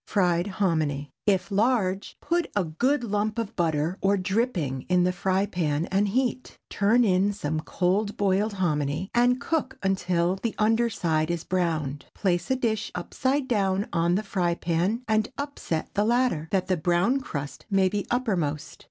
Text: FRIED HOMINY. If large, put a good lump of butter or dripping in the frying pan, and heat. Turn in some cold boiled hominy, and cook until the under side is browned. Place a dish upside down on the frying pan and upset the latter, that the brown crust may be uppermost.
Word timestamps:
FRIED 0.07 0.47
HOMINY. 0.47 1.11
If 1.27 1.51
large, 1.51 2.17
put 2.21 2.49
a 2.55 2.63
good 2.63 3.03
lump 3.03 3.37
of 3.37 3.55
butter 3.55 3.99
or 4.01 4.17
dripping 4.17 4.87
in 4.89 5.03
the 5.03 5.11
frying 5.11 5.51
pan, 5.51 5.85
and 5.91 6.07
heat. 6.07 6.57
Turn 6.71 7.03
in 7.03 7.31
some 7.33 7.59
cold 7.59 8.17
boiled 8.17 8.53
hominy, 8.53 9.11
and 9.13 9.39
cook 9.39 9.77
until 9.83 10.37
the 10.37 10.55
under 10.57 10.89
side 10.89 11.29
is 11.29 11.43
browned. 11.43 12.05
Place 12.15 12.49
a 12.49 12.55
dish 12.55 12.91
upside 12.95 13.47
down 13.47 13.87
on 13.93 14.15
the 14.15 14.23
frying 14.23 14.55
pan 14.55 15.03
and 15.07 15.29
upset 15.37 15.91
the 15.93 16.03
latter, 16.03 16.47
that 16.49 16.65
the 16.65 16.77
brown 16.77 17.19
crust 17.21 17.67
may 17.69 17.87
be 17.87 18.07
uppermost. 18.09 18.79